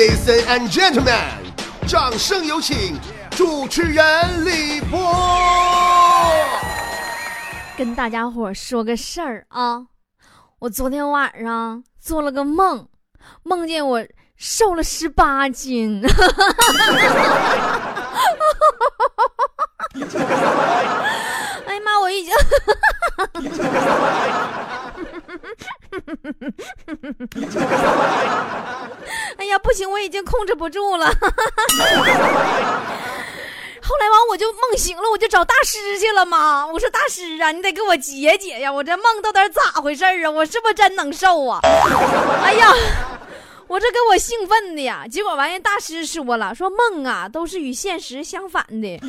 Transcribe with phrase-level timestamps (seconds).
[0.00, 1.12] Ladies and gentlemen，
[1.86, 2.98] 掌声有请
[3.32, 4.98] 主持人李波。
[7.76, 9.88] 跟大家伙说个事儿啊，
[10.60, 12.88] 我昨天晚上做了个梦，
[13.42, 14.02] 梦见我
[14.36, 16.02] 瘦了十八斤。
[21.66, 22.42] 哎呀妈，我已经哈
[23.18, 24.99] 哈哈哈。
[29.38, 31.06] 哎呀，不行，我已经控制不住了。
[33.82, 36.64] 后来完，我就梦醒了，我就找大师去了嘛。
[36.66, 40.30] 我说大师啊，你得给我解解呀，我这梦到底咋回事啊？
[40.30, 41.58] 我是不是真能瘦啊？
[42.44, 42.72] 哎呀，
[43.66, 45.06] 我这给我兴奋的呀。
[45.10, 49.00] 结果完，人大师说了，说梦啊都是与现实相反的。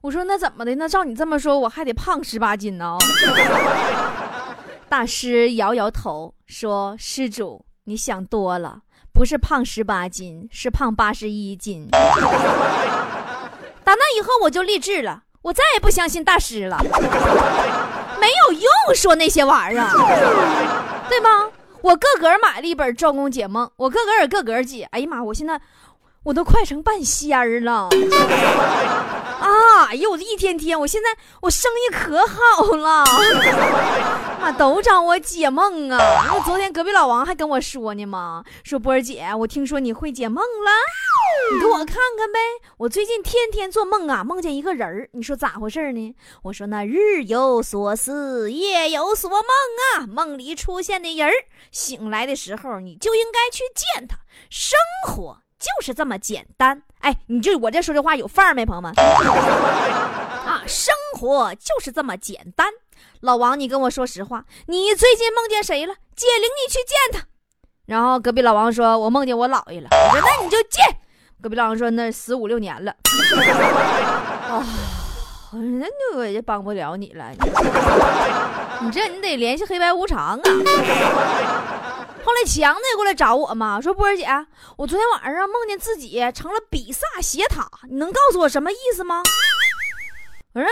[0.00, 0.74] 我说那怎么的？
[0.76, 2.96] 那照你这么说，我还得胖十八斤呢？
[4.92, 8.80] 大师摇摇头说：“施主，你想多了，
[9.10, 11.88] 不是胖十八斤，是胖八十一斤。”
[13.82, 16.76] 打那以后我就励志了，我再也不相信大师了，
[18.20, 19.88] 没有用说那些玩意儿，
[21.08, 21.48] 对吗？
[21.80, 24.86] 我个个买了一本《周公解梦》，我个个也个个解。
[24.90, 25.58] 哎呀妈，我现在
[26.24, 27.88] 我都快成半仙儿了。
[29.52, 29.86] 啊！
[29.90, 31.08] 哎呦，我这一天天，我现在
[31.42, 33.04] 我生意可好了，
[34.40, 36.34] 妈 都找我解梦啊！
[36.34, 40.70] 我昨天隔壁老王还跟我说呢嘛，说波儿姐，我听说你会解梦了，
[41.52, 42.38] 你给我看看呗。
[42.78, 46.14] 我最近天天做梦啊，梦见一个人儿，你说咋回事呢？
[46.42, 49.40] 我说那日有所思，夜有所梦
[49.96, 51.32] 啊，梦里出现的人儿，
[51.70, 54.16] 醒来的时候你就应该去见他。
[54.48, 56.82] 生活就是这么简单。
[56.98, 58.92] 哎，你就我这说这话有范儿没，朋友们？
[58.98, 62.68] 啊，生活就是这么简单。
[63.20, 65.94] 老王，你跟我说实话，你最近梦见谁了？
[66.16, 67.26] 姐领你去见他。
[67.86, 70.84] 然后隔壁老王说：“我梦见我姥爷了。”我说：“那你就见。”
[71.42, 72.92] 隔壁老王说：“那十五六年了。”
[74.50, 74.64] 啊，
[75.52, 77.30] 那我也帮不了你了。
[78.82, 80.42] 你这你得联系黑白无常啊。
[82.24, 84.26] 后来强子也过来找我嘛，说波儿姐，
[84.76, 89.22] 我昨天晚上梦见自己成了比萨斜塔，你能告诉我什么意思吗？
[90.54, 90.68] 我说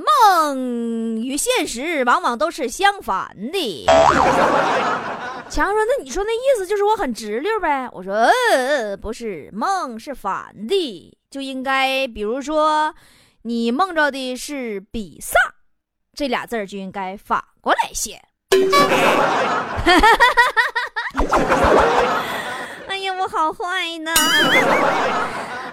[0.00, 3.86] 梦与现实往往都是相反的。
[5.50, 7.88] 强说，那你说那意思就是我很直溜呗？
[7.92, 8.14] 我说，
[8.52, 12.94] 呃，不是，梦是反的，就应该，比如说，
[13.42, 15.38] 你梦着的是比萨，
[16.14, 18.20] 这俩字儿就应该反过来写。
[22.88, 24.10] 哎呀，我好坏呢！
[24.10, 24.16] 啊，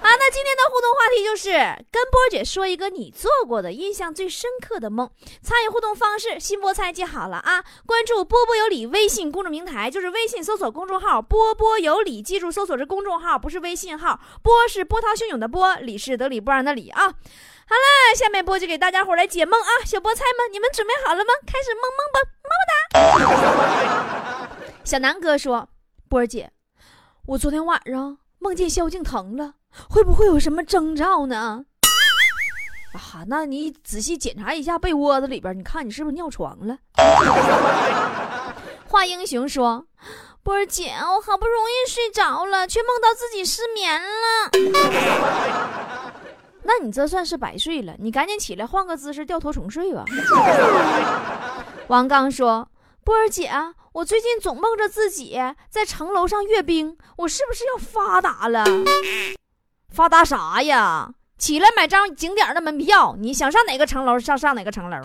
[0.03, 1.49] 那今天的互动话题就是
[1.91, 5.09] 跟波姐说一个你做过的印象最深刻的梦。
[5.41, 7.63] 参与互动方式，新菠菜记好了啊！
[7.87, 14.19] 关注波波有理微信公众平台，就是微信搜索公众号“波波有理”，记住搜索是公众号，不是微信号。
[14.43, 17.15] 波是波涛汹涌的波，理是得理不让的理啊！
[17.69, 19.69] 好了，下面波就给大家伙来解梦啊！
[19.85, 21.33] 小菠菜们，你们准备好了吗？
[21.45, 24.47] 开始梦梦吧，么么哒！
[24.85, 25.67] 小南哥说
[26.07, 26.49] ：“波姐，
[27.25, 29.55] 我昨天晚上梦见萧敬腾了，
[29.89, 31.65] 会不会有什么征兆呢？”
[32.95, 36.77] 啊，那你仔细检查一下被窝子里边，你看你是不是尿床了？
[38.87, 39.85] 华英雄说
[40.41, 44.49] ：“波儿姐，我好不容易睡着了，却梦到自己失眠了。”
[46.67, 50.03] 那你这算是白睡了，你赶紧起来换个姿势掉头重睡吧。
[51.87, 52.69] 王刚说
[53.05, 53.49] ：“波儿姐，
[53.93, 55.39] 我最近总梦着自己
[55.69, 58.65] 在城楼上阅兵，我是不是要发达了？
[59.95, 61.13] 发达啥呀？
[61.37, 64.97] 起来买张景点的门票，你想上哪个城楼上上哪个城楼。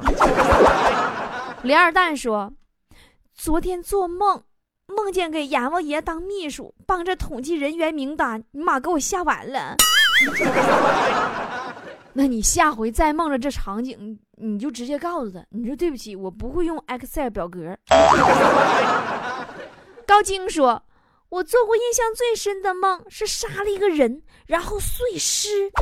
[1.62, 2.52] ”林二蛋说
[3.32, 4.42] ：“昨天做梦，
[4.88, 9.76] 梦见给阎王爷当秘书，帮着统计人员名单，你妈给我吓完了。”
[12.14, 17.76] 那你下回再梦着这场景，你就直接告诉他，你说对不起，我不会用 Excel 表格。
[20.06, 20.82] 高晶说
[21.30, 25.72] ：“我做过印象最深的梦是杀了一个人，然后碎尸，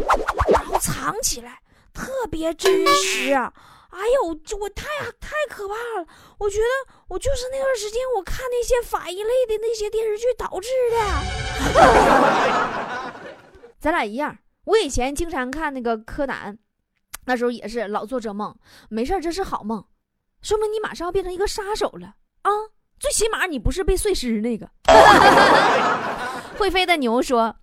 [0.53, 1.59] 然后藏起来，
[1.93, 3.33] 特别真实。
[3.33, 4.29] 哎呦，
[4.61, 4.87] 我太
[5.21, 6.07] 太可怕了！
[6.39, 6.65] 我觉得
[7.09, 10.97] 我就是那段时间我看那些法医类的那些电视剧导致的。
[13.81, 14.37] 咱俩一样。”
[14.67, 16.57] 我以前经常看那个柯南，
[17.25, 18.55] 那时候也是老做这梦，
[18.89, 19.85] 没事这是好梦，
[20.43, 22.51] 说明你马上要变成一个杀手了啊！
[23.01, 24.69] 最起码你不是被碎尸那个。
[26.59, 27.57] 会飞的牛说，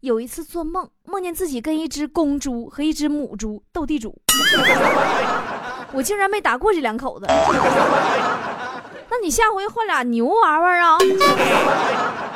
[0.00, 4.18] 有一次做梦，梦见自己跟一只公猪和一只母猪斗地主，
[5.92, 7.26] 我竟然没打过这两口子。
[9.12, 10.96] 那你下回换俩牛玩玩啊！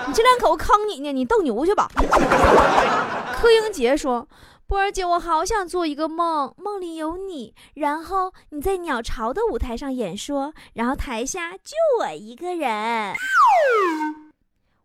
[0.06, 1.88] 你这两口子坑你呢，你斗牛去吧。
[3.40, 4.28] 柯英杰说
[4.66, 13.14] ：“波儿姐，我好想做一个梦，梦里有你，然后你在鸟巢的舞台上演说，然后台下就我一个人。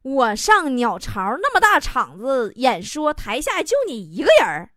[0.01, 4.69] 我上鸟巢那么大场子演说，台下就你一个人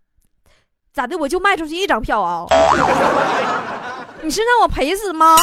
[0.92, 1.16] 咋的？
[1.18, 2.46] 我就卖出去一张票啊？
[4.22, 5.36] 你是让我赔死吗？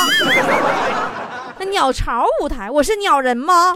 [1.59, 3.75] 那鸟巢舞台，我是鸟人吗？”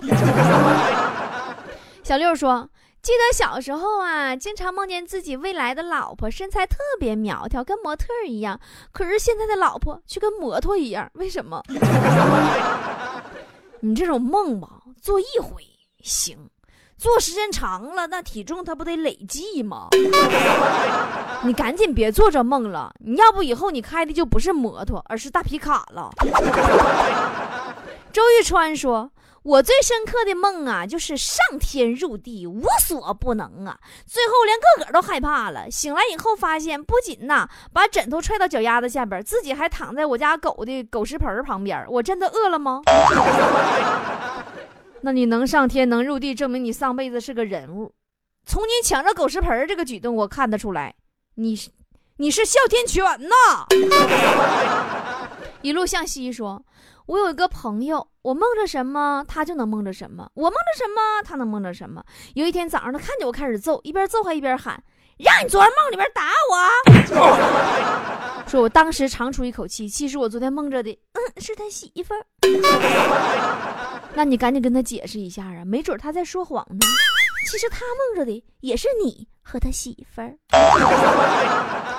[2.03, 2.69] 小六说。
[3.01, 8.57] 记得小时候啊，经常梦见自己未来的老婆身材特别苗条，跟模特一样。
[8.93, 11.61] 可是现在的老婆却跟摩托一样，为什么？
[13.81, 14.69] 你这种梦吧，
[15.01, 15.61] 做一回
[16.01, 16.49] 行，
[16.97, 19.89] 做时间长了，那体重它不得累计吗？
[21.43, 26.09] 你赶紧别做这梦了，你要不以后你开的就不是摩托，而是大皮卡了。
[28.13, 29.11] 周玉川说。
[29.43, 33.77] 我最深刻的梦啊，就是上天入地，无所不能啊！
[34.05, 35.69] 最后连个个都害怕了。
[35.69, 41.85] 醒来以后发现，不仅呐把枕头踹到脚丫子下边，自己还躺在我家狗的狗食盆旁边。
[41.89, 42.81] 我真的饿了吗？
[45.01, 47.93] 那你能上天能入地，证明你上辈子是个人物。
[48.45, 50.95] 从你抢着狗食盆这个举动，我看得出来，
[51.35, 51.69] 你是
[52.15, 53.67] 你是哮天犬呐！
[55.61, 56.63] 一路向西说。
[57.05, 62.03] 我有一个朋友，我梦着什么，他就能梦着什么；我梦着什么，他能梦着什么。
[62.35, 64.81] 有一天早上，他看见我开始揍，一边揍还一边喊
[65.19, 66.57] ：“让你昨晚梦里边打我！
[68.47, 72.25] ”说，我当时长出一口气，其实我昨天梦着的，嗯，是他媳妇儿。
[74.15, 76.85] 那你赶紧跟他解释一下啊，没准他在说谎呢。
[77.51, 80.37] 其实他梦着的也是你和他媳妇儿。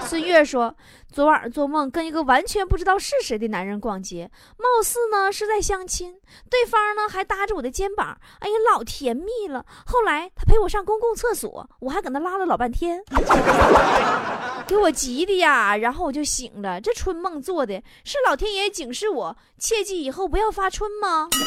[0.05, 0.77] 孙悦说，
[1.11, 6.21] 昨晚上做梦跟一个完全不知道是谁的男人逛街，貌似呢是在相亲，
[6.51, 9.65] 对方呢还搭着我的肩膀，哎呀，老甜蜜了。
[9.87, 13.03] 后来他陪我上公共厕所，我还搁那拉了老半天，
[14.69, 15.77] 给我急的呀。
[15.77, 21.29] 然后我就醒了，这春梦做的是老天爷警示我，切记以后不要发春吗？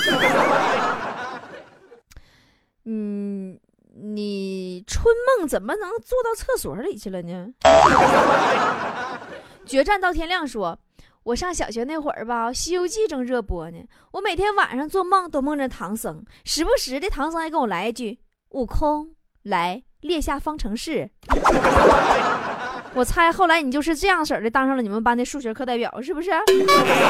[2.85, 3.59] 嗯。
[3.99, 7.47] 你春梦怎么能做到厕所里去了呢？
[9.65, 10.77] 决战到天亮说，
[11.23, 13.79] 我上小学那会儿吧，《西游记》正热播呢，
[14.11, 18.19] 我每天晚上做梦都梦着唐僧，时不时的唐僧还跟我来一句
[18.51, 19.09] ：“悟空，
[19.43, 21.09] 来列下方程式。”
[22.93, 26.31] 我猜后来你就是这样式的当上了你们班的数学课代表，是不是？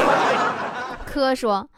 [1.06, 1.68] 科说。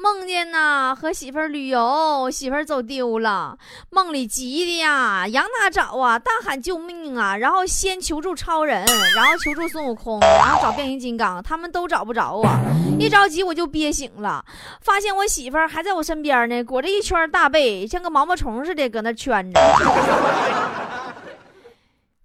[0.00, 3.58] 梦见呐和媳妇儿旅游，媳妇儿走丢了，
[3.90, 8.86] 梦里急的呀，仰哪找啊，大喊救命啊，然后先求助超人，
[9.16, 12.60] 然后求助孙悟空，然后找变形金刚，他们都找不着啊，
[12.96, 14.44] 一着急我就憋醒了，
[14.80, 19.60] 发现我媳妇儿还在我身边呢，裹着一圈大被，像个毛毛虫似的搁那圈着。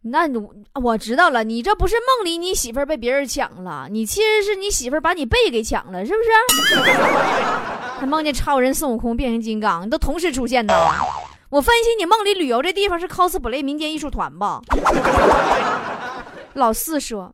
[0.06, 6.92] 那我我知道了，你这不是梦里你媳妇儿被别人抢了，你其实是你媳妇儿把你背给抢了，是不是？
[8.00, 10.74] 还梦见超人、孙悟空、变形金刚你都同时出现呢。
[11.50, 14.60] 我分析你梦里旅游这地方是 cosplay 民间艺术团吧？
[16.54, 17.34] 老四说。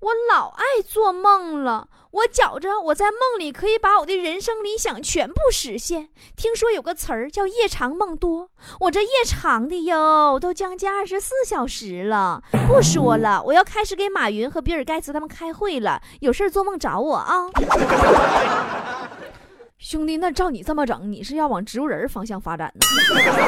[0.00, 6.08] 我老爱做梦了，我觉着我在梦里可以把我的人生理想全部实现。
[6.34, 8.50] 听说有个词儿叫夜长梦多，
[8.80, 12.42] 我这夜长的哟，都将近二十四小时了。
[12.66, 17.46] 不说了，我要开始给马云和比尔盖茨他们开会了，有事儿做梦找我啊。
[19.78, 22.80] 兄弟，那照你这么整，你是要往植物人方向发展呢？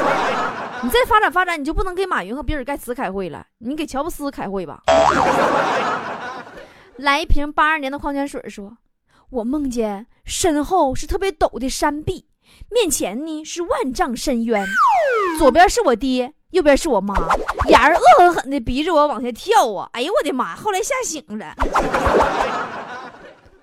[0.83, 4.83] 你再发展发展，你就不能给马云和比尔盖茨开会了，你给乔布斯开会吧。
[6.97, 8.77] 来一瓶八二年的矿泉水，说
[9.31, 12.27] ：“我梦见身后是特别陡的山壁，
[12.71, 14.65] 面前呢是万丈深渊，
[15.39, 17.15] 左边是我爹，右边是我妈，
[17.67, 19.89] 俩人恶狠狠的逼着我往下跳啊！
[19.93, 20.55] 哎呦我的妈！
[20.55, 21.55] 后来吓醒了，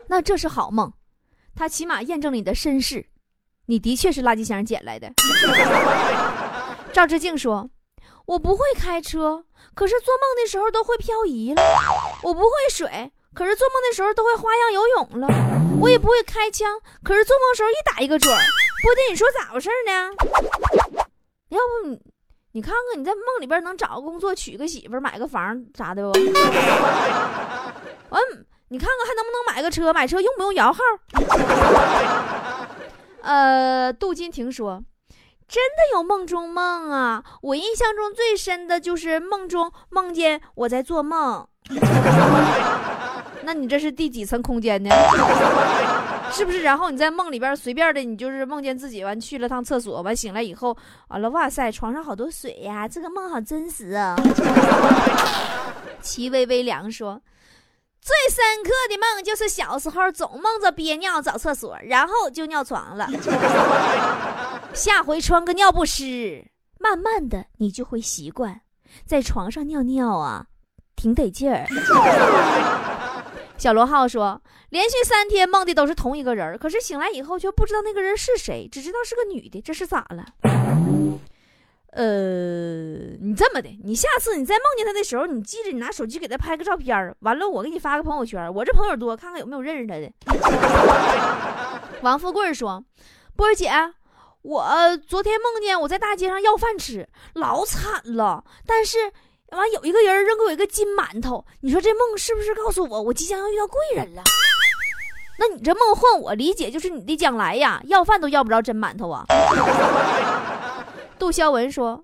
[0.07, 0.91] 那这是好梦，
[1.55, 3.05] 他起码验证了你的身世，
[3.67, 5.13] 你的确是垃圾箱捡来的。”
[6.91, 7.69] 赵志敬说
[8.25, 9.45] ：“我不会开车，
[9.75, 11.61] 可是做梦的时候都会漂移了，
[12.23, 15.27] 我不会水。”可是做梦的时候都会花样游泳了，
[15.79, 16.77] 我也不会开枪。
[17.01, 18.37] 可是做梦时候一打一个准儿，
[18.83, 20.11] 波弟，你说咋回事呢？
[21.47, 21.97] 要不你
[22.51, 26.11] 你看看你在梦里边能找个工作，娶个媳妇，买个房啥的不？
[28.09, 28.21] 完，
[28.67, 29.93] 你看看还能不能买个车？
[29.93, 30.81] 买车用不用摇号？
[33.23, 34.83] 呃，杜金婷说，
[35.47, 37.23] 真的有梦中梦啊！
[37.41, 41.47] 我印象中最深的就是梦中梦见我在做梦。
[43.43, 44.89] 那你这是第几层空间呢？
[46.31, 46.61] 是不是？
[46.61, 50.77] 然后你在梦里边随便的，你就是梦见自己完去了趟厕所，完醒来以后，
[51.07, 54.15] 完了，哇塞，床上好多水呀，这个梦好真实啊。
[56.01, 57.21] 齐微微凉说。
[58.01, 63.09] 最深刻的梦就是小时候总梦着憋尿找厕所，然后就尿床了。
[64.73, 66.45] 下回穿个尿不湿，
[66.79, 68.61] 慢慢的你就会习惯，
[69.05, 70.45] 在床上尿尿啊，
[70.95, 71.67] 挺得劲儿。
[73.59, 80.25] 小罗浩说，连续三天梦的都是同一个人，可是醒来以后却不知道那个人是谁，只知道是个女的，这是咋了？
[81.91, 82.03] 呃，
[83.19, 88.51] 你这么的，你下次你再梦见他的时候，你记着，你拿手机给他拍个照片完了我给你发个朋友圈。
[88.53, 90.09] 我这朋友多，看看有没有认识他的。
[92.01, 92.81] 王富贵说
[93.35, 93.69] ：“波姐，
[94.43, 98.45] 我昨天梦见我在大街上要饭吃，老惨了。
[98.65, 99.11] 但是
[99.57, 104.21] 完有一个人扔给我一个金馒头，你说这梦是不是告诉我我即将要遇到贵人了？
[105.39, 109.25] 那你这梦换我理解就是你的将来呀，要饭都要不着真馒头啊。”
[111.17, 112.03] 杜肖文说：“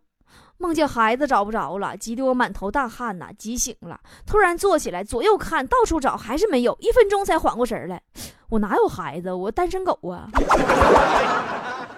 [0.58, 4.00] 梦见孩子找不着了，急得我满头大汗呐，急醒了。
[4.25, 6.78] 突然坐起来，左右看，到处找，还是没有。
[6.80, 8.02] 一分钟才缓过神来，
[8.50, 9.34] 我哪有孩子？
[9.34, 10.28] 我单身狗啊！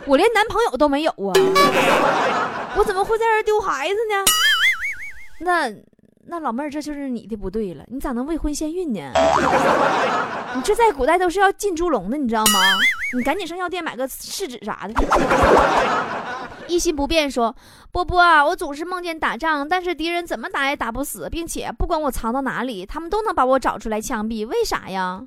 [0.06, 1.34] 我连男朋友都没有啊！
[2.77, 4.24] 我怎么会在这丢孩子呢？
[5.39, 5.72] 那
[6.25, 7.84] 那老妹儿，这就是你的不对了。
[7.88, 9.00] 你咋能未婚先孕呢？
[10.56, 12.60] 你这在古代都是要进猪笼的，你知道吗？
[13.15, 14.94] 你赶紧上药店买个试纸啥的。
[16.67, 17.56] ”一心不变说
[17.94, 24.46] ：“波波啊，我总是梦见打仗，但是敌人怎么打也打不死，并且不管我藏到哪里，他们都能把我找出来枪毙。
[24.46, 25.22] 为啥呀？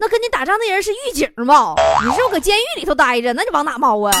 [0.00, 1.74] 那跟你打仗的人是狱警吗？
[2.04, 3.32] 你是不搁监狱里头待着？
[3.32, 4.12] 那你往哪猫啊？”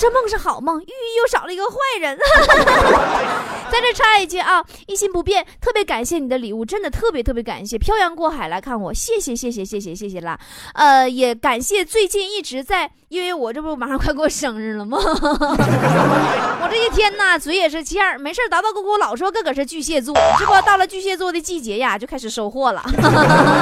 [0.00, 2.16] 这梦是好梦，寓意又少了一个坏人。
[3.70, 10.40] 在这插一句啊，一心不变，特别感谢你的礼物，真的特别特别感谢，漂洋过海来看我，谢谢谢谢谢谢谢谢啦。
[10.72, 14.96] 呃，也感谢最近一直在，因为我这不马上快过生日了吗？
[15.04, 22.82] 我这一天呐，嘴也是欠儿，没事叨叨咕咕老说个个是巨蟹座，这不到了巨蟹座的季节呀，就开始收获了。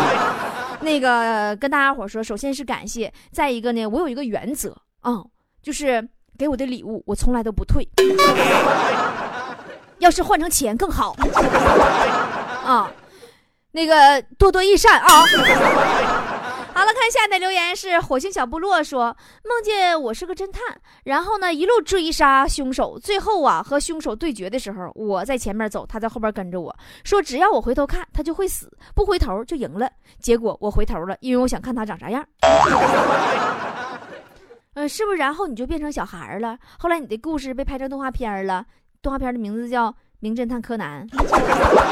[0.83, 5.25] 那个跟大家伙说，首先是感谢，再一个呢，我有一个原则啊，
[5.61, 6.09] 就是。
[6.39, 7.87] 给我的礼物，我从来都不退。
[9.99, 11.17] 要是换成钱更好
[12.65, 12.89] 啊！
[13.73, 15.27] 那个多多益善啊！
[16.73, 19.07] 好了，看下的留言是火星小部落说，
[19.45, 20.63] 梦见我是个侦探，
[21.03, 29.91] 然后呢一路追杀凶手，最后啊和凶手对决的时候，我在前面走，他在后边跟着我说，只要我回头看，他就会死，不回头就赢了。
[30.21, 32.25] 结果我回头了，因为我想看他长啥样。
[34.79, 35.17] 嗯，是不是？
[35.17, 36.57] 然后你就变成小孩儿了。
[36.79, 38.65] 后来你的故事被拍成动画片了，
[39.03, 41.05] 动画片的名字叫《名侦探柯南》。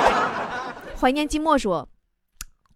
[0.97, 1.89] 怀念寂寞说：“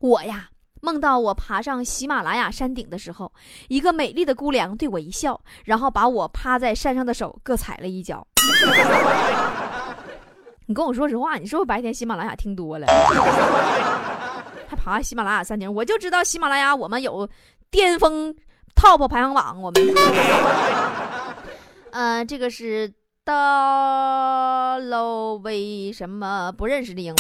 [0.00, 0.49] 我呀，
[0.83, 3.33] 梦到我爬上喜马拉雅山顶的时候，
[3.69, 8.26] 一个美丽的姑娘对我一笑，然后把我趴在山上的手各踩了一脚。
[10.67, 12.88] 你跟我说实话，你是不是白天喜马拉雅听多了，
[14.67, 15.73] 还爬喜马拉雅山顶？
[15.73, 17.29] 我就知道喜马拉雅我们有
[17.71, 18.35] 巅峰。”
[18.81, 19.95] Top 排行榜，我们，
[21.93, 22.91] 呃，这个是
[23.27, 24.15] Dolo
[25.43, 27.19] 为什么不认识的英文？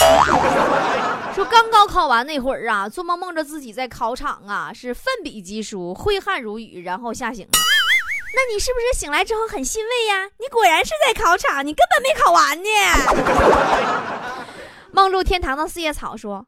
[1.36, 7.50] 说刚高考完那会儿啊，做梦梦着自己在考场啊，是奋笔疾书，挥汗如雨，然后吓醒了。
[8.34, 10.30] 那你是不是醒来之后很欣慰呀？
[10.38, 12.70] 你果然是在考场，你根本没考完呢。
[14.92, 16.46] 梦入天堂的四叶草说：“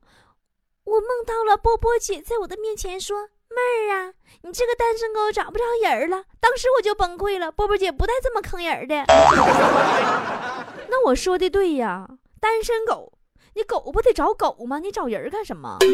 [0.85, 3.61] 我梦到了波波姐在我的面前说。”妹
[3.93, 7.53] 儿啊，你这个单身狗找不着人了，当时我就崩溃了。
[7.53, 9.05] 波波姐不带这么坑人的。
[10.89, 12.09] 那我说的对呀，
[12.41, 13.13] 单身狗，
[13.55, 14.79] 你狗不得找狗吗？
[14.79, 15.79] 你找人干什么？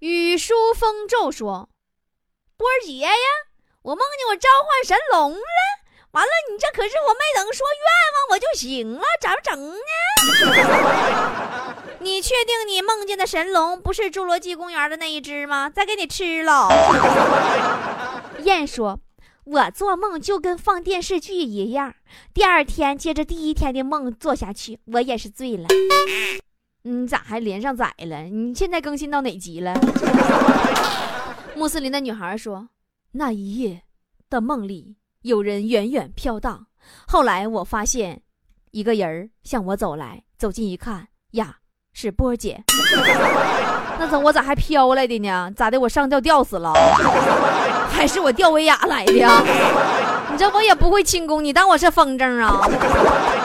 [0.00, 1.68] 雨疏风骤说
[2.56, 3.12] ：“波儿姐呀，
[3.82, 5.38] 我梦见我召唤神龙了。
[6.12, 9.76] 完了，你这可是我没等说愿望我就醒了，咋整呢？”
[12.02, 15.68] 你确定你梦见的神龙不是侏罗纪公园的那一只吗？
[15.68, 16.68] 再给你吃了。
[18.42, 18.98] 燕说
[19.44, 21.94] ：“我做梦就跟放电视剧一样，
[22.32, 25.68] 第二天接着第一天的梦做下去，我也是醉了。
[26.82, 28.22] 你咋还连上载了？
[28.22, 29.74] 你现在更新到哪集了？”
[31.54, 32.70] 穆斯林的女孩说
[33.12, 33.82] ：“那一夜
[34.30, 36.66] 的梦里有人远远飘荡，
[37.06, 38.22] 后来我发现
[38.70, 41.58] 一个人向我走来，走近一看呀。”
[41.92, 42.62] 是波姐，
[43.98, 45.50] 那怎我咋还飘来的呢？
[45.56, 45.78] 咋的？
[45.78, 46.72] 我上吊吊死了，
[47.92, 49.42] 还是我吊威亚来的呀？
[50.30, 52.66] 你这我也不会轻功，你当我是风筝啊？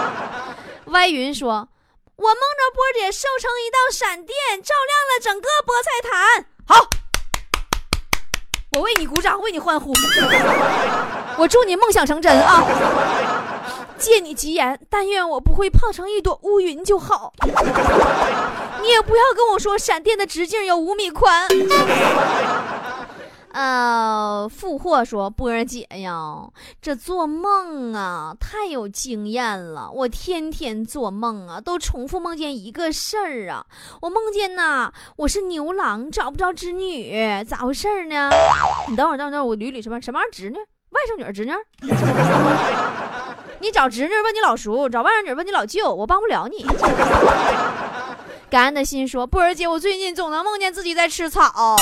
[0.87, 1.67] 歪云说，
[2.15, 6.45] 我梦着波姐瘦成一道闪电，照亮了整个菠菜坛。
[6.67, 6.87] 好，
[8.71, 9.91] 我为你鼓掌，为你欢呼。
[11.37, 12.63] 我祝你梦想成真啊！
[13.97, 17.33] 借你吉言，但愿我不会胖成一朵乌云就好。
[18.81, 21.47] 你也不要跟我说闪电的直径有五米宽。
[23.55, 26.49] 呃，富货说波儿姐呀，
[26.81, 33.65] 这做梦啊太有经验了，我天天做梦啊，都重复梦见一个事儿啊。
[34.01, 38.29] 我梦见呐，我是牛郎找不着织女，咋回事呢？
[38.89, 40.57] 你等会儿，等会儿，我捋捋什么什么玩意儿侄女？
[40.89, 41.53] 外甥女侄女？
[43.65, 46.63] 你找侄女问你老叔，找外甥女问你老舅，我帮不了你。
[48.48, 51.75] 感恩的心说：“波儿姐，我最近总能梦见自己在吃草。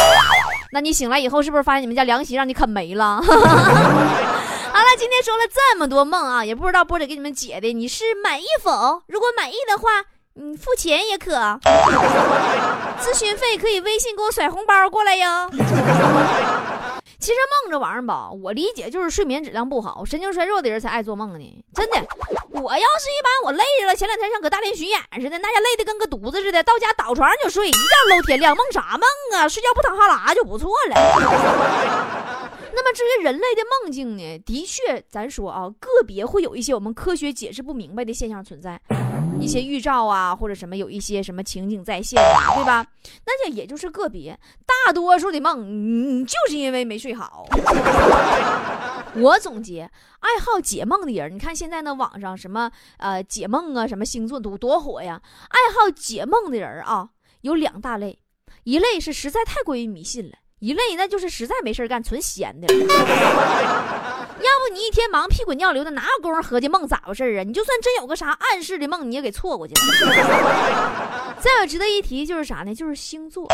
[0.72, 9.04] 那你醒来以后，是不是发现你们家凉席让你啃没了？” 好了，今天说了这么多梦啊，也不知道波姐给你们解的，你是满意否？
[9.08, 11.36] 如果满意的话，你付钱也可，
[13.04, 15.50] 咨询费可以微信给我甩红包过来哟。
[17.24, 21.64] 其实梦这玩意儿吧，我理解就是睡眠质量不好、神经衰弱的人才爱做梦呢。
[21.74, 21.96] 真的，
[22.50, 27.78] 我要是一般，我累着了，前两天像搁大连巡演似的，那家累得跟个犊子似的，到家倒床上就睡，一觉
[28.14, 28.54] 搂天亮。
[28.58, 29.48] 梦啥梦啊？
[29.48, 30.96] 睡觉不淌哈喇就不错了。
[32.76, 34.38] 那么至于人类的梦境呢？
[34.40, 38.78] 的确，咱说啊，个别会有一些我们科学解释不明白的现象存在。
[39.40, 42.22] 一些预兆啊，或者什么有一些什么情景再现，
[42.56, 42.86] 对吧？
[43.26, 47.46] 那就也就是个别，大多数的梦，你，就是因为没睡好。
[49.16, 49.90] 我总结，
[50.20, 55.22] 爱好解梦的人，你看现在那，网上什么呃解梦啊，什么星座都多火呀。
[55.50, 57.10] 爱好解梦的人啊，
[57.42, 58.18] 有两大类，
[58.64, 60.38] 一类是实在太过于迷信了。
[60.60, 62.68] 一类那就是实在没事干，纯闲的。
[64.44, 67.44] 要不你一天忙屁滚尿流的，哪有功夫合计梦咋回事啊？
[67.44, 69.82] 你就算真有个啥暗示的梦，你也给错过去了。
[71.40, 72.74] 再有值得一提就是啥呢？
[72.74, 73.48] 就是星座。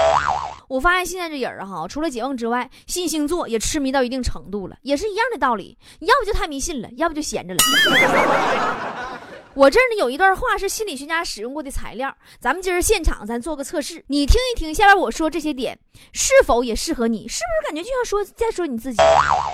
[0.68, 5.78] 我发现现在这人哈，除了解梦之外，信星座也痴迷到一定程度了，也是一样的道理。
[6.00, 7.60] 要不就太迷信了，要不就闲着了。
[9.56, 15.78] 我这儿呢有一段话是心理学家使用过的材料，咱们今儿现场咱做个测试，你听一听下边我说这些点
[16.14, 17.28] 是否也适合你？
[17.28, 19.02] 是不是感觉就像说在说你自己？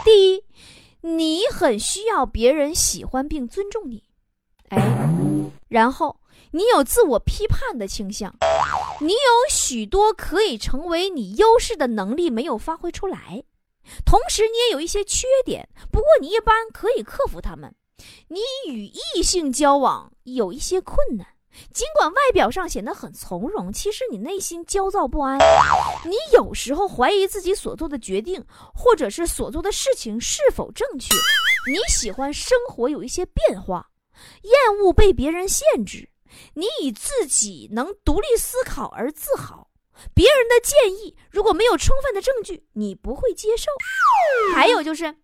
[0.03, 0.43] 第一，
[1.05, 4.03] 你很需要别人喜欢并尊重你，
[4.69, 4.81] 哎，
[5.67, 8.33] 然后你有自我批判的倾向，
[9.01, 13.43] 你有许多可以成为你优势的能力没有发挥出来，
[14.03, 17.75] 同时你也有一些缺点，不过你一般可以克服它们。
[18.29, 21.27] 你与异性交往有一些困难，
[21.73, 25.37] 尽管外表上显得很从容，其实你内心焦躁不安。
[26.05, 31.15] 你有时候怀疑自己所做的决定，或者是所做的事情是否正确。
[31.71, 33.89] 你喜欢生活有一些变化，
[34.43, 36.09] 厌恶被别人限制。
[36.53, 39.69] 你以自己能独立思考而自豪，
[40.13, 43.65] 别人的建议如果没有充分的证据，你不会接受。
[44.53, 45.15] 还有就是。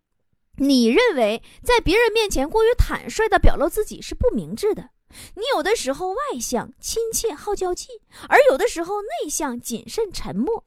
[0.57, 4.89] 你认为在别人面前过于坦率的表露自己是不明智的。
[5.35, 7.87] 你有的时候外向、亲切、好交际，
[8.29, 10.63] 而有的时候内向、谨慎、沉默。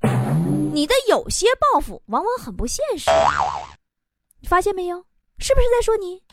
[0.73, 3.11] 你的有些抱负往往很不现实。
[4.49, 5.05] 发现没有？
[5.39, 6.23] 是不是在说你？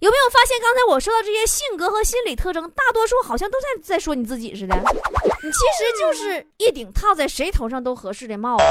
[0.00, 4.76] 有没有发现刚才我说到这些性格和心理特征，大多数好像都在在说你自己似的。
[4.76, 8.64] 你其实就是一顶套在谁头上都合适的帽子。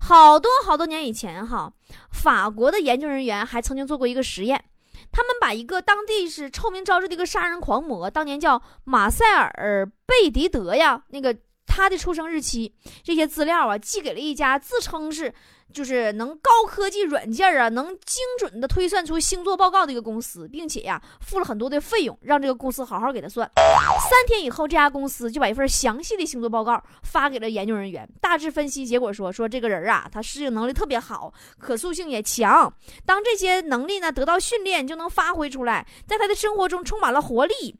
[0.00, 1.70] 好多好多年以前，哈，
[2.10, 4.64] 法国的研究人员还曾经做过一个实验，
[5.12, 11.36] 他们把一个当地是臭名昭著的一个杀人狂魔，当年叫马塞尔·贝迪德呀，那个
[11.70, 15.32] 他的出生日期这些资料啊，寄给了一家自称是。
[15.72, 23.48] 就是能高科技软件啊，能精准的推算出星座报告的一个公司，并且呀，付了很多的费用，让这个公司好好给他算。
[23.54, 28.04] 三天以后，这家公司就把一份详细的星座报告发给了研究人员。
[28.20, 32.74] 大致分析结果说，说这个人啊，他适应能力特别好，可塑性也强。
[33.06, 37.76] 当这些能力呢得到训练，就能发挥出来，在他的生活中充满了活力。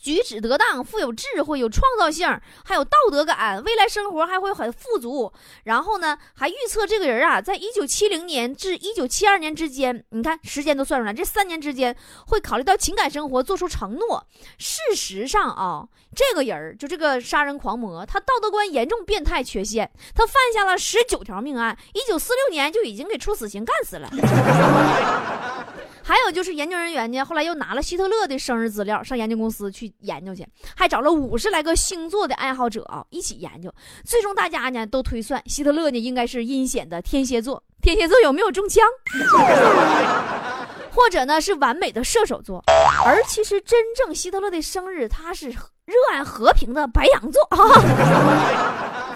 [0.00, 2.28] 举止得当，富有智慧，有创造性，
[2.64, 5.32] 还有道德感，未来生活还会很富足。
[5.64, 14.26] 然后呢，还预测这个人啊，在一九七零年至一九七二年之间，你看时间都算出来，这三年之间会考虑到情感生活，做出承诺。
[14.58, 24.10] 事实上啊，这个人就这个杀人狂魔，他道德观严重变态缺陷，他犯下了十九条命案，一九四六年就已经给处死刑干死了。
[26.06, 33.72] 还有就是研究人员呢，后来又拿了希特勒的生日资料上研究公司去研究去，还找了五十来个星座的爱好者啊一起研究，
[34.04, 37.62] 最终大家呢都推算希特勒呢应该是阴险的天蝎座。
[37.80, 38.84] 天蝎座有没有中枪？
[40.92, 42.62] 或者呢是完美的射手座，
[43.04, 47.58] 而其实真正希特勒的生日他是热爱和平的白羊座啊，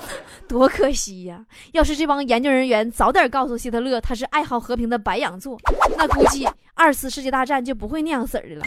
[0.49, 1.45] 多可惜呀！
[1.73, 5.59] 要是这帮研究人员早点告诉希特勒他是爱好和平的白羊座，
[5.97, 8.65] 那估计二次世界大战就不会那样式儿的了，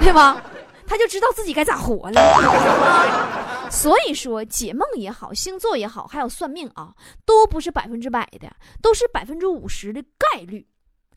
[0.00, 0.42] 对吧？
[0.86, 3.70] 他就知道自己该咋活了！
[3.70, 6.92] 所以说，解梦也好，星座也好，还有算命啊，
[7.24, 8.50] 都不是百分之百的，
[8.82, 10.66] 都是百分之五十的概率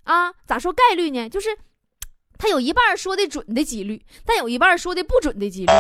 [0.04, 0.32] 啊。
[0.46, 1.28] 咋说概率呢？
[1.30, 1.50] 就是
[2.38, 5.74] 他有一半说的准的几率，但有一半说的不准的几率，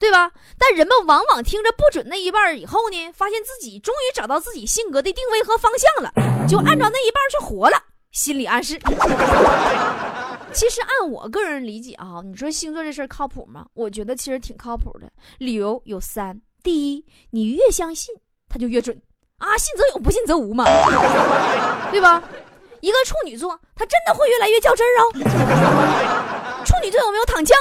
[0.00, 0.32] 对吧？
[0.58, 6.10] 但人们往往听着不准那一半以后呢，发现自己终于找到自己性格的定位和方向了，
[6.48, 7.76] 就按照那一半去活了。
[8.10, 8.80] 心理暗示。
[10.52, 13.66] 其实按我个人理解啊，你说星座这事儿靠谱吗？
[13.74, 15.08] 我觉得其实挺靠谱的，
[15.38, 18.12] 理由有三：第一，你越相信
[18.48, 19.00] 它就越准
[19.38, 20.64] 啊，信则有，不信则无嘛，
[21.92, 22.20] 对吧？
[22.80, 25.12] 一个处女座，他真的会越来越较真儿哦。
[26.64, 27.56] 处女座有没有躺枪？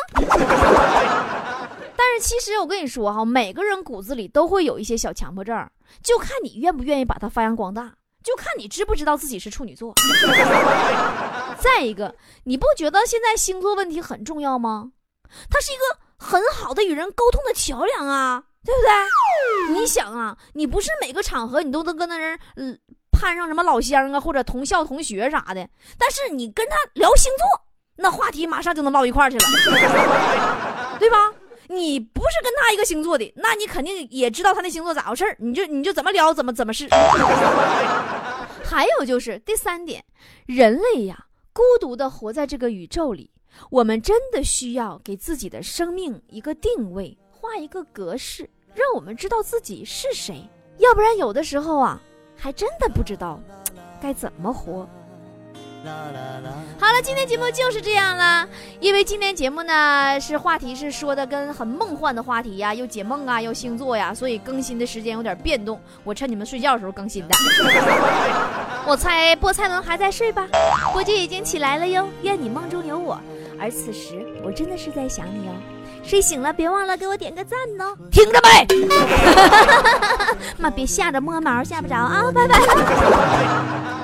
[1.99, 5.69] 但是其实我跟你说哈，每个人骨子里都会有一些小强迫症，
[6.01, 7.91] 就看你愿不愿意把它发扬光大。
[8.23, 9.93] 就看你知不知道自己是处女座。
[11.59, 14.91] 再一个，你不觉得现在星座问题很重要吗？
[15.49, 19.77] 它是一个很好的与人沟通的桥梁啊，对不对？
[19.77, 22.79] 你想啊，你不是每个场合你都能跟那人嗯
[23.11, 27.45] 攀上什么老乡啊，或者同校同学啥的，但是你跟他聊星座，
[27.97, 29.45] 那话题马上就能唠一块去了，
[30.97, 31.33] 对吧？
[31.71, 36.87] 你不是跟他一个星座的，那你肯定也知道他那星座咋回事儿你就你就怎么聊怎么怎么是。
[38.65, 40.03] 还有就是第三点，
[40.47, 43.31] 人类呀，孤独的活在这个宇宙里，
[43.69, 50.43] 我们真的需要给自己的生命一个定位，画一个格式，让我们知道自己是谁。
[50.79, 52.01] 要不然有的时候啊，
[52.35, 53.39] 还真的不知道
[54.01, 54.89] 该怎么活。
[55.81, 58.45] 好了，今天节目就是这样了。
[58.81, 65.79] 因为今天节目呢是话题是说的跟很梦幻的话题呀，又解梦啊，又星座呀，所以更新的时间有点变动。
[66.03, 67.35] 我趁你们睡觉的时候更新的。
[68.85, 70.47] 我猜菠菜们还在睡吧？
[70.91, 72.07] 估计已经起来了哟。
[72.23, 73.17] 愿你梦中有我，
[73.59, 75.53] 而此时我真的是在想你哦。
[76.03, 77.95] 睡醒了别忘了给我点个赞哦。
[78.11, 78.67] 听着没？
[80.57, 82.31] 妈，别吓着摸毛吓不着啊！
[82.33, 83.98] 拜拜。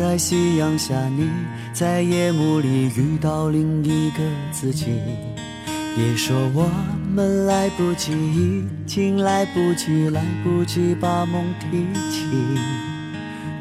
[0.00, 1.28] 在夕阳下，你
[1.74, 4.86] 在夜幕里遇到另一个自己。
[5.94, 6.70] 别说我
[7.14, 12.24] 们来不及，已经来不及，来不及把梦提起。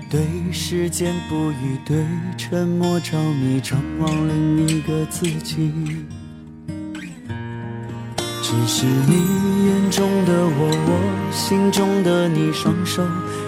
[0.10, 2.06] 对时间不语，对
[2.38, 5.74] 沉默着迷，张望另一个自己。
[8.42, 13.04] 只是你眼中的我，我心中的你，双手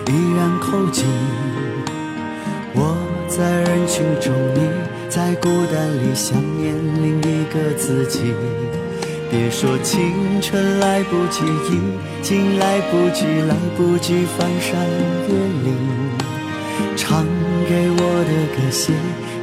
[0.08, 1.06] 依然扣紧。
[3.92, 4.62] 我在人群中，你
[5.10, 8.34] 在孤单里想念另一个自己。
[9.30, 11.82] 别说青春来不及，已
[12.22, 14.80] 经来不及，来不及翻山
[15.28, 15.76] 越岭。
[16.96, 17.26] 唱
[17.68, 18.94] 给我的歌，写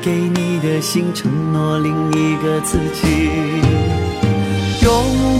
[0.01, 3.29] 给你的信，承诺另一个自己。
[4.83, 4.93] 拥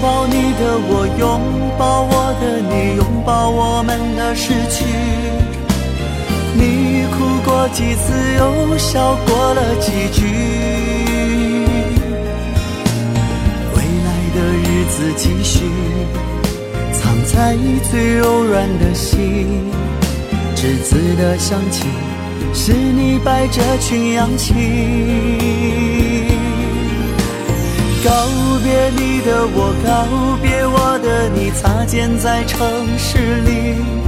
[0.03, 1.41] 抱你的我，拥
[1.79, 5.38] 抱我的你，拥抱我们的失去。
[6.59, 10.27] 你哭过几次，又笑过了几句？
[13.77, 15.63] 未来的日子继续，
[16.93, 17.57] 藏在
[17.89, 19.71] 最柔软的心。
[20.57, 21.85] 栀子的香气，
[22.53, 24.53] 是你摆着群羊起。
[28.05, 28.11] 告
[28.65, 29.89] 别你的我，告
[30.43, 32.59] 别我的你，擦肩在城
[32.99, 34.08] 市里。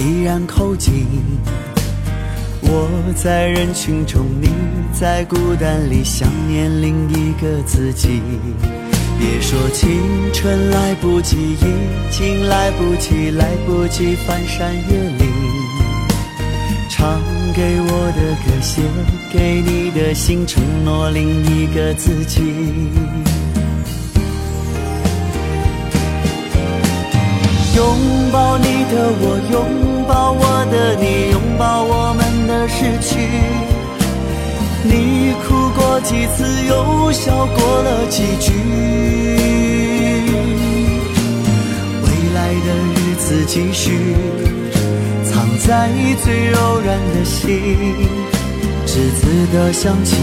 [0.00, 1.06] 依然靠近，
[2.62, 4.48] 我在人群中，你
[4.98, 8.22] 在孤单里想念另一个自己。
[9.18, 10.00] 别说青
[10.32, 11.66] 春来不及，已
[12.10, 15.28] 经来不及，来不及翻山越岭。
[16.88, 17.20] 唱
[17.54, 18.80] 给我的歌，写
[19.30, 22.40] 给你的信，承诺另一个自己。
[27.76, 27.86] 拥
[28.32, 29.89] 抱你的我，拥抱。
[30.32, 33.08] 我的你，拥抱我们的失去。
[34.82, 38.52] 你哭过几次，又笑过了几句？
[42.02, 44.16] 未来的日子继续，
[45.24, 45.90] 藏在
[46.24, 47.38] 最柔软的心。
[48.86, 49.20] 栀子
[49.52, 50.16] 的香气，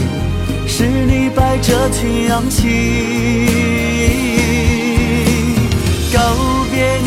[0.68, 2.68] 是你摆着曲扬起，
[6.14, 6.20] 告
[6.72, 7.07] 别。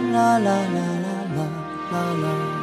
[0.11, 1.47] 啦啦啦啦啦
[1.91, 2.60] 啦啦。